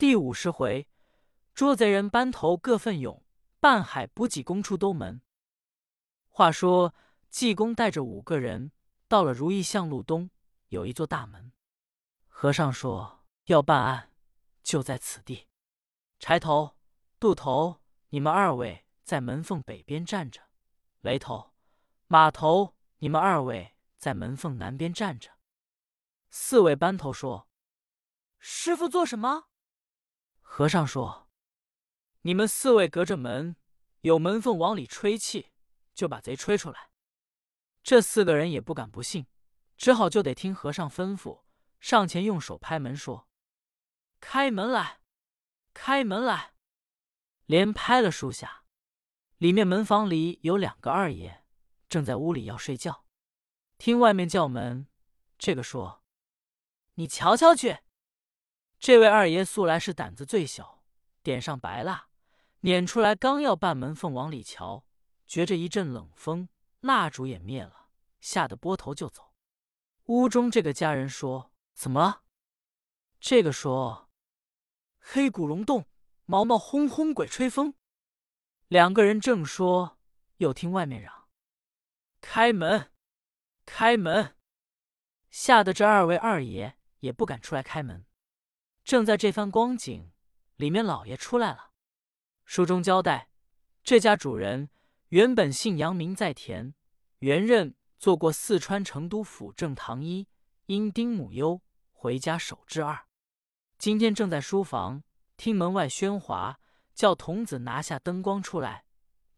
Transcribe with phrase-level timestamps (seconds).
[0.00, 0.88] 第五十回，
[1.52, 3.22] 捉贼人班头各奋勇，
[3.60, 5.20] 半海补给攻出东门。
[6.30, 6.94] 话说
[7.28, 8.72] 济公带着五个人
[9.08, 10.30] 到了如意巷路东，
[10.68, 11.52] 有一座大门。
[12.26, 14.10] 和尚说要办案，
[14.62, 15.48] 就在此地。
[16.18, 16.78] 柴头、
[17.18, 20.40] 渡头，你们二位在门缝北边站着；
[21.02, 21.52] 雷头、
[22.06, 25.32] 马头，你们二位在门缝南边站着。
[26.30, 27.50] 四位班头说
[28.40, 29.48] ：“师傅做什么？”
[30.52, 31.28] 和尚说
[32.22, 33.54] ：“你们四位隔着门，
[34.00, 35.52] 有门缝往里吹气，
[35.94, 36.90] 就把贼吹出来。”
[37.84, 39.28] 这四个人也不敢不信，
[39.76, 41.44] 只好就得听和尚吩咐，
[41.78, 43.28] 上前用手拍门说
[44.18, 45.00] ：“开门来，
[45.72, 46.54] 开门来！”
[47.46, 48.64] 连拍了数下，
[49.38, 51.44] 里面门房里有两个二爷，
[51.88, 53.06] 正在屋里要睡觉，
[53.78, 54.88] 听外面叫门，
[55.38, 56.02] 这个说
[56.94, 57.78] ：“你瞧瞧去。”
[58.80, 60.82] 这位二爷素来是胆子最小，
[61.22, 62.08] 点上白蜡，
[62.60, 64.86] 撵出来，刚要半门缝往里瞧，
[65.26, 66.48] 觉着一阵冷风，
[66.80, 67.90] 蜡烛也灭了，
[68.22, 69.34] 吓得拨头就走。
[70.06, 72.22] 屋中这个家人说：“怎么了？”
[73.20, 74.08] 这个说
[74.98, 75.84] ：“黑骨隆洞，
[76.24, 77.74] 毛毛轰轰，鬼吹风。”
[78.68, 79.98] 两个人正说，
[80.38, 81.28] 又听外面嚷
[82.22, 82.90] ：“开门，
[83.66, 84.38] 开门！”
[85.30, 88.06] 吓得这二位二爷也不敢出来开门。
[88.90, 90.10] 正在这番光景，
[90.56, 91.70] 里面老爷出来了。
[92.44, 93.28] 书中交代，
[93.84, 94.68] 这家主人
[95.10, 96.74] 原本姓杨，名在田，
[97.20, 100.26] 原任做过四川成都府正堂医，
[100.66, 103.06] 因丁母忧，回家守制二。
[103.78, 105.04] 今天正在书房
[105.36, 106.58] 听门外喧哗，
[106.92, 108.86] 叫童子拿下灯光出来，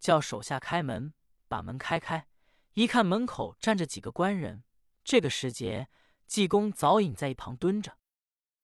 [0.00, 1.12] 叫手下开门，
[1.46, 2.26] 把门开开。
[2.72, 4.64] 一看门口站着几个官人，
[5.04, 5.90] 这个时节，
[6.26, 7.98] 济公早已在一旁蹲着。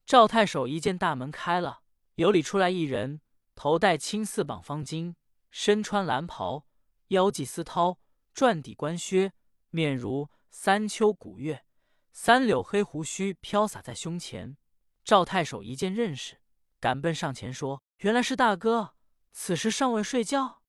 [0.08, 1.82] 赵太守一见大门开了，
[2.14, 3.20] 由里出来一人，
[3.54, 5.14] 头戴青丝绑方巾，
[5.50, 6.64] 身穿蓝袍，
[7.08, 7.98] 腰系丝绦，
[8.32, 9.34] 转底官靴，
[9.68, 11.66] 面如三秋古月，
[12.10, 14.56] 三绺黑胡须飘洒在胸前。
[15.04, 16.38] 赵太守一见认识，
[16.80, 18.94] 赶奔上前说：“原来是大哥，
[19.32, 20.62] 此时尚未睡觉。”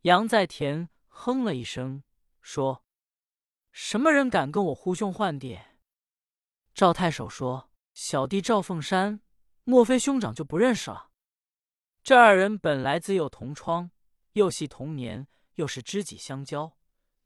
[0.00, 2.02] 杨在田哼了一声，
[2.40, 2.82] 说
[3.70, 5.58] ：“什么人敢跟我呼兄唤弟？”
[6.72, 7.70] 赵太守说。
[7.96, 9.22] 小弟赵凤山，
[9.64, 11.08] 莫非兄长就不认识了？
[12.02, 13.90] 这二人本来自幼同窗，
[14.34, 16.76] 又系同年，又是知己相交。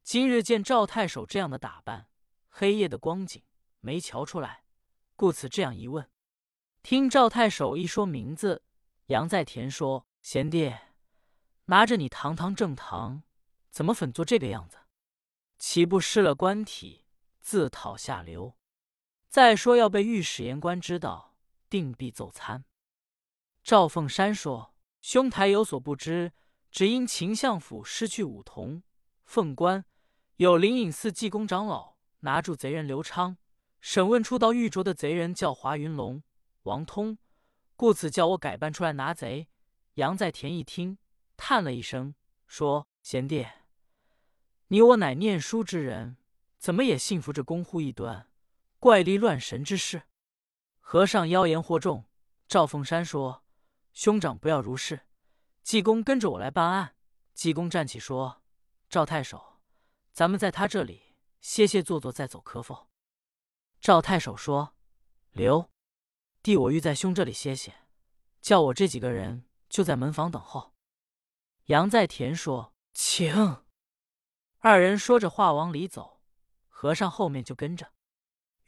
[0.04, 2.08] 今日见赵太守这样的打扮，
[2.48, 3.42] 黑夜的光景
[3.80, 4.62] 没瞧出来，
[5.16, 6.08] 故此这样一问。
[6.84, 8.62] 听赵太守一说名字，
[9.06, 10.72] 杨在田说：“贤弟，
[11.64, 13.24] 拿着你堂堂正堂，
[13.70, 14.78] 怎么粉做这个样子？
[15.58, 17.06] 岂不失了官体，
[17.40, 18.54] 自讨下流？”
[19.30, 21.36] 再说要被御史言官知道，
[21.68, 22.64] 定必奏参。
[23.62, 26.32] 赵凤山说：“兄台有所不知，
[26.72, 28.82] 只因秦相府失去五童，
[29.24, 29.84] 凤官
[30.38, 33.36] 有灵隐寺济公长老拿住贼人刘昌，
[33.80, 36.20] 审问出到玉镯的贼人叫华云龙、
[36.64, 37.16] 王通，
[37.76, 39.46] 故此叫我改扮出来拿贼。”
[39.94, 40.98] 杨在田一听，
[41.36, 42.16] 叹了一声，
[42.48, 43.46] 说：“贤弟，
[44.66, 46.16] 你我乃念书之人，
[46.58, 48.26] 怎么也信服这公户一端？”
[48.80, 50.04] 怪力乱神之事，
[50.78, 52.08] 和尚妖言惑众。
[52.48, 53.44] 赵凤山说
[53.92, 55.02] ：“兄长不要如是。”
[55.62, 56.96] 济公跟着我来办案。
[57.34, 58.42] 济公站起说
[58.88, 59.60] ：“赵太守，
[60.12, 62.88] 咱们在他这里歇歇坐坐，再走可否？”
[63.82, 64.74] 赵太守说
[65.32, 65.70] ：“留，
[66.42, 67.74] 弟我欲在兄这里歇歇，
[68.40, 70.74] 叫我这几个人就在门房等候。”
[71.68, 73.62] 杨在田说：“请。”
[74.60, 76.22] 二人说着话往里走，
[76.66, 77.92] 和尚后面就跟着。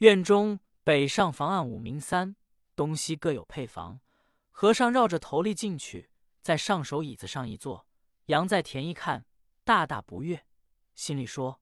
[0.03, 2.35] 院中北上房案五明三，
[2.75, 4.01] 东西各有配房。
[4.51, 6.09] 和尚绕着头立进去，
[6.41, 7.87] 在上手椅子上一坐。
[8.25, 9.25] 杨在田一看，
[9.63, 10.45] 大大不悦，
[10.93, 11.61] 心里说：“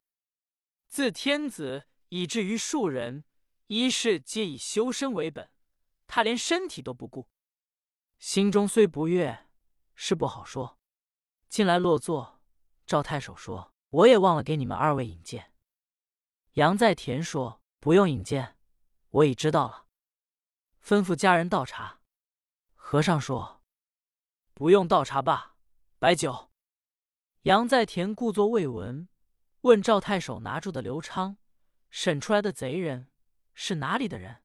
[0.90, 3.26] 自天子以至于庶人，
[3.68, 5.52] 一事皆以修身为本，
[6.08, 7.30] 他连身体都不顾。”
[8.18, 9.46] 心中虽不悦，
[9.94, 10.80] 是不好说。
[11.48, 12.42] 进来落座，
[12.88, 15.54] 赵太守说：“我也忘了给你们二位引荐。”
[16.54, 17.61] 杨在田说。
[17.82, 18.56] 不用引荐，
[19.10, 19.88] 我已知道了。
[20.84, 22.00] 吩咐家人倒茶。
[22.76, 23.64] 和尚说
[24.54, 25.56] ：“不用倒茶罢，
[25.98, 26.52] 摆酒。”
[27.42, 29.10] 杨在田故作未闻，
[29.62, 31.38] 问赵太守拿住的刘昌，
[31.90, 33.10] 审出来的贼人
[33.56, 34.44] 是哪里的人？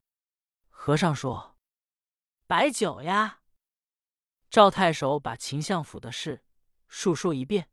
[0.70, 1.58] 和尚说
[2.48, 3.42] ：“摆酒呀。”
[4.48, 6.42] 赵太守把秦相府的事
[6.88, 7.68] 述说一遍。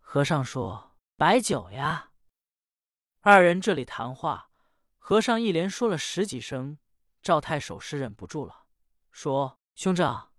[0.00, 2.10] 和尚说：“摆酒呀。”
[3.22, 4.49] 二人这里谈话。
[5.02, 6.78] 和尚一连说了十几声，
[7.20, 8.66] 赵太守是忍不住了，
[9.10, 10.32] 说：“兄长，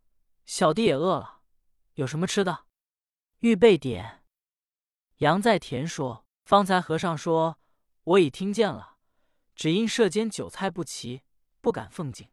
[0.46, 1.42] 小弟也饿了，
[1.96, 2.68] 有什么吃的？
[3.40, 4.24] 预备点。
[5.18, 7.60] 杨在田说：“方才和尚说，
[8.04, 8.98] 我已听见了，
[9.56, 11.24] 只因舍间酒菜不齐，
[11.60, 12.30] 不敢奉敬。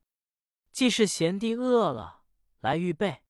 [0.71, 2.23] 既是贤弟饿了，
[2.61, 3.25] 来预备。”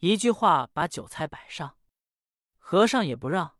[0.00, 1.78] 一句话把酒菜摆上，
[2.58, 3.56] 和尚也不让，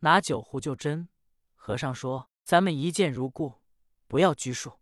[0.00, 1.08] 拿酒壶就斟。
[1.54, 3.62] 和尚说：“咱们一见如故，
[4.06, 4.80] 不要拘束。”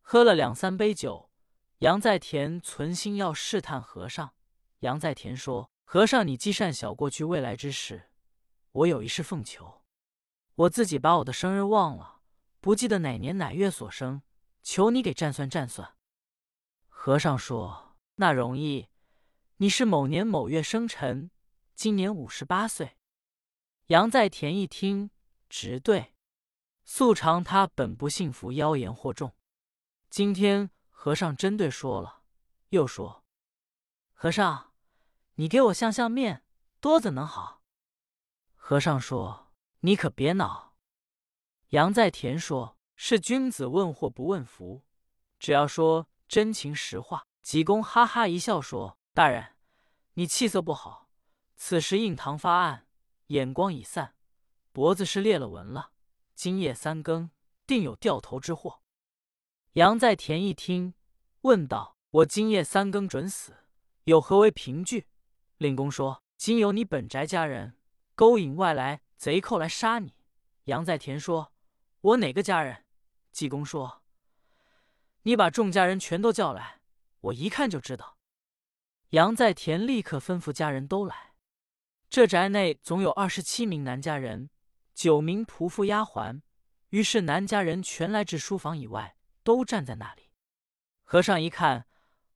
[0.00, 1.30] 喝了两三杯酒，
[1.78, 4.34] 杨在田存心要试探和尚。
[4.80, 8.10] 杨在田说：“和尚，你积善小过去未来之事，
[8.72, 9.82] 我有一事奉求。
[10.54, 12.20] 我自己把我的生日忘了，
[12.60, 14.22] 不记得哪年哪月所生，
[14.62, 15.94] 求你给占算占算。”
[16.88, 18.88] 和尚说：“那容易。”
[19.60, 21.32] 你是某年某月生辰，
[21.74, 22.96] 今年五十八岁。
[23.88, 25.10] 杨在田一听，
[25.48, 26.14] 直对。
[26.90, 29.36] 素常他本不信服妖言惑众，
[30.08, 32.22] 今天和尚针对说了，
[32.70, 33.26] 又说
[34.14, 34.72] ：“和尚，
[35.34, 36.42] 你给我相相面，
[36.80, 37.60] 多怎能好？”
[38.56, 40.76] 和尚说：“你可别恼。”
[41.68, 44.82] 杨在田说：“是君子问祸不问福，
[45.38, 48.98] 只要说真情实话。”济公哈哈一笑说。
[49.12, 49.56] 大人，
[50.14, 51.10] 你气色不好。
[51.54, 52.86] 此时印堂发暗，
[53.26, 54.14] 眼光已散，
[54.72, 55.90] 脖子是裂了纹了。
[56.38, 57.32] 今夜三更，
[57.66, 58.80] 定有掉头之祸。
[59.72, 60.94] 杨在田一听，
[61.40, 63.56] 问道：“我今夜三更准死，
[64.04, 65.08] 有何为凭据？”
[65.58, 67.76] 令公说：“今有你本宅家人
[68.14, 70.14] 勾引外来贼寇来杀你。”
[70.66, 71.52] 杨在田说
[72.02, 72.84] ：“我哪个家人？”
[73.32, 74.04] 济公说
[75.22, 76.80] ：“你把众家人全都叫来，
[77.22, 78.16] 我一看就知道。”
[79.10, 81.34] 杨在田立刻吩咐家人都来。
[82.08, 84.50] 这宅内总有二十七名男家人，
[84.98, 86.42] 九名仆妇丫鬟。
[86.88, 90.32] 于是男家人全来至书房以外，都站在那里。
[91.04, 91.86] 和尚一看，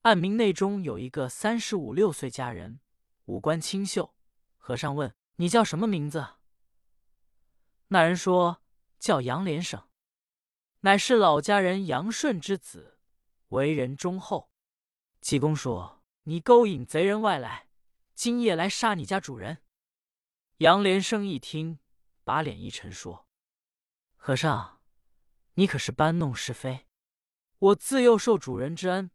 [0.03, 2.79] 暗明内中有一个三十五六岁家人，
[3.25, 4.15] 五官清秀。
[4.55, 6.25] 和尚问：“你叫什么名字？”
[7.89, 8.61] 那人说
[8.97, 9.85] ：“叫杨连生，
[10.79, 12.97] 乃是老家人杨顺之子，
[13.49, 14.49] 为人忠厚。”
[15.19, 16.01] 济公说。
[16.25, 17.67] 你勾引贼人外来，
[18.15, 19.57] 今夜来杀你家主人。
[20.59, 21.79] 杨连生一听，
[22.23, 23.27] 把脸一沉，说
[24.15, 24.79] ：“和尚，
[25.55, 26.87] 你可是搬弄是非？
[27.59, 29.11] 我自幼受主人之恩，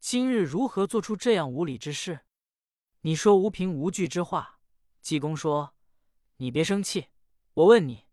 [0.00, 2.20] 今日如何做出这样无礼之事？
[3.02, 4.60] 你说无凭无据之话。”
[5.00, 5.74] 济公说
[6.38, 7.10] ：“你别生气，
[7.54, 8.06] 我问你，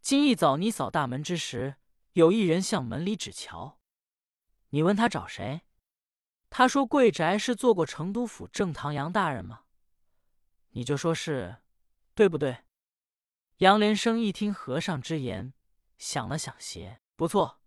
[0.00, 1.76] 今一早你扫大门之时，
[2.14, 3.78] 有一人向门里指瞧，
[4.70, 5.60] 你问他找谁？”
[6.50, 9.64] 他说：“贵宅是做过成都府正堂杨大人吗？
[10.70, 11.58] 你就说是，
[12.14, 12.63] 对不对？”
[13.58, 15.54] 杨连生一听和尚之言，
[15.96, 17.60] 想了想，邪不错。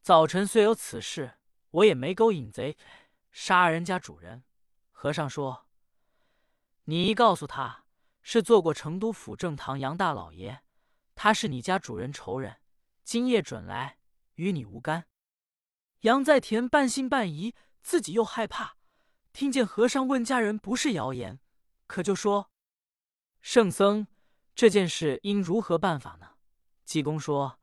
[0.00, 1.38] 早晨虽有此事，
[1.70, 2.76] 我也没勾引贼，
[3.30, 4.44] 杀人家主人。
[4.90, 5.66] 和尚说
[6.84, 7.84] ：“你一告诉他
[8.22, 10.60] 是做过成都府正堂杨大老爷，
[11.14, 12.58] 他是你家主人仇人，
[13.02, 13.98] 今夜准来，
[14.34, 15.06] 与你无干。”
[16.02, 17.54] 杨在田半信半疑。
[17.84, 18.78] 自己又害怕，
[19.34, 21.38] 听见和尚问家人不是谣言，
[21.86, 22.50] 可就说
[23.42, 24.06] ：“圣僧，
[24.54, 26.30] 这件事应如何办法呢？”
[26.84, 27.58] 济公说：“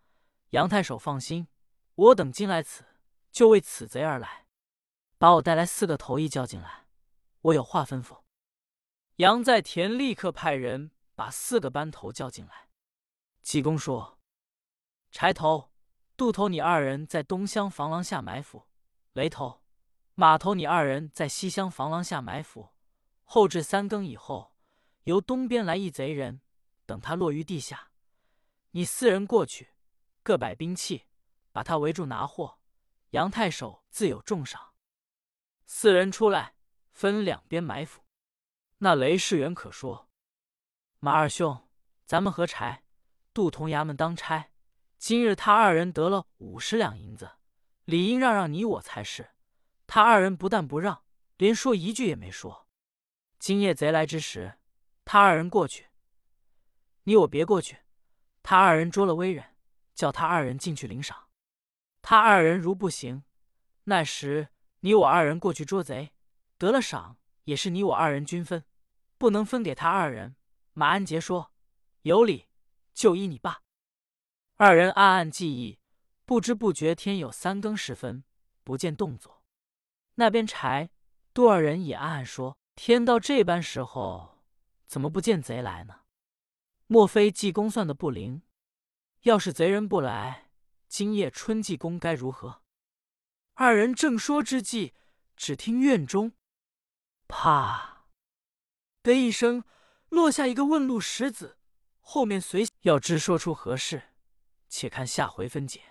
[0.51, 1.47] 杨太守放心，
[1.95, 2.85] 我等今来此
[3.31, 4.47] 就为此贼而来，
[5.17, 6.88] 把我带来四个头一叫进来，
[7.41, 8.21] 我有话吩咐。”
[9.18, 12.69] 杨在田立刻派人把四个班头叫进来。
[13.42, 14.18] 济公说
[15.11, 15.71] ：“柴头、
[16.18, 18.68] 杜头，你二人在东厢房廊下埋伏；
[19.13, 19.61] 雷头。”
[20.13, 22.69] 马头，你二人在西厢房廊下埋伏，
[23.23, 24.54] 后至三更以后，
[25.06, 26.42] 由东边来一贼人，
[26.85, 27.92] 等他落于地下，
[28.71, 29.69] 你四人过去，
[30.23, 31.07] 各摆兵器，
[31.52, 32.59] 把他围住拿货。
[33.11, 34.73] 杨太守自有重赏。
[35.66, 36.56] 四人出来，
[36.92, 38.04] 分两边埋伏。
[38.78, 40.09] 那雷世元可说
[41.00, 41.69] ：“马二兄，
[42.06, 42.83] 咱们和柴、
[43.33, 44.52] 杜同衙门当差，
[44.97, 47.31] 今日他二人得了五十两银子，
[47.85, 49.31] 理应让让你我才是。”
[49.85, 51.04] 他二人不但不让，
[51.35, 52.69] 连说一句也没说。
[53.38, 54.57] 今夜贼来之时，
[55.04, 55.90] 他二人过去，
[57.03, 57.79] 你我别过去。
[58.43, 59.55] 他二人捉了威人，
[59.93, 61.29] 叫他二人进去领赏。
[62.01, 63.23] 他二人如不行，
[63.83, 66.13] 那时你我二人过去捉贼，
[66.57, 68.65] 得了赏也是你我二人均分，
[69.17, 70.35] 不能分给他二人。
[70.73, 71.53] 马安杰说
[72.01, 72.47] ：“有理，
[72.93, 73.61] 就依你罢。”
[74.57, 75.79] 二人暗暗记忆，
[76.25, 78.23] 不知不觉天有三更时分，
[78.63, 79.43] 不见动作。
[80.15, 80.89] 那边柴
[81.33, 84.43] 杜二人也暗暗说：“天到这般时候，
[84.87, 86.00] 怎么不见贼来呢？
[86.92, 88.42] 莫非济公算的不灵？
[89.21, 90.50] 要是贼人不来，
[90.90, 92.64] 今夜春济公该如何？”
[93.56, 94.92] 二人正说之际，
[95.38, 96.33] 只听院中
[97.30, 98.07] “啪”
[99.02, 99.64] 的一声，
[100.10, 101.57] 落下一个问路石子，
[102.02, 104.10] 后面随要知说出何事，
[104.68, 105.91] 且看下回分解。